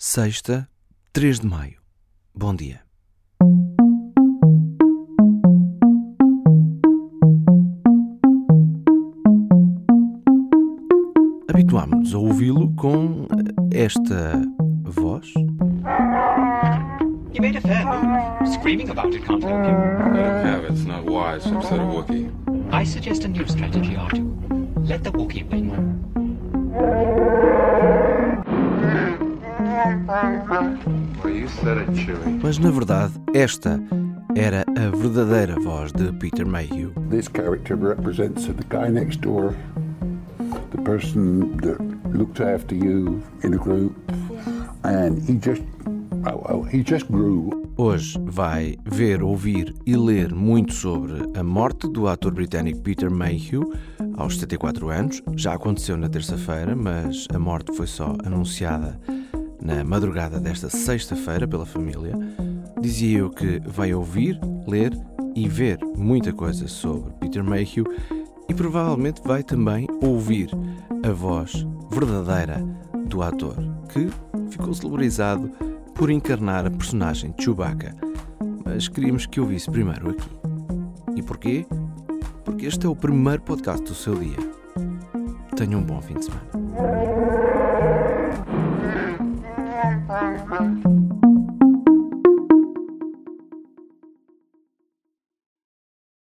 [0.00, 0.68] Sexta,
[1.12, 1.80] 3 de maio.
[2.32, 2.82] Bom dia.
[11.50, 13.26] Habituámos-nos a ouvi-lo com
[13.72, 14.40] esta
[14.84, 15.32] voz.
[17.34, 18.52] You made a fair move.
[18.52, 20.14] Screaming about it can't help you.
[20.14, 20.74] Let him have it.
[20.74, 22.30] It's not wise to upset a Wookiee.
[22.70, 24.88] I suggest a new strategy, R2.
[24.88, 26.27] Let the Wookiee win.
[32.42, 33.80] Mas na verdade, esta
[34.34, 36.92] era a verdadeira voz de Peter Mayhew.
[37.10, 39.54] This character represents the guy next door,
[40.70, 41.78] the person that
[42.16, 43.94] looks after you in a group,
[44.84, 45.62] and he just,
[46.26, 47.50] oh, well, he just grew.
[47.76, 53.72] Hoje vai ver, ouvir e ler muito sobre a morte do ator britânico Peter Mayhew,
[54.16, 55.22] aos 74 anos.
[55.36, 58.98] Já aconteceu na terça-feira, mas a morte foi só anunciada
[59.60, 62.12] na madrugada desta sexta-feira pela família.
[62.80, 64.92] Dizia eu que vai ouvir, ler
[65.34, 67.84] e ver muita coisa sobre Peter Mayhew
[68.48, 70.48] e provavelmente vai também ouvir
[71.04, 72.64] a voz verdadeira
[73.06, 73.56] do ator,
[73.92, 74.08] que
[74.50, 75.50] ficou celebrizado
[75.94, 77.94] por encarnar a personagem Chewbacca.
[78.64, 80.28] Mas queríamos que ouvisse primeiro aqui.
[81.16, 81.66] E porquê?
[82.44, 84.38] Porque este é o primeiro podcast do seu dia.
[85.56, 87.67] Tenha um bom fim de semana.